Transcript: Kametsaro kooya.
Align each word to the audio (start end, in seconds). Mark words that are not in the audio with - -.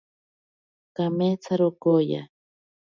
Kametsaro 0.95 1.67
kooya. 1.81 2.21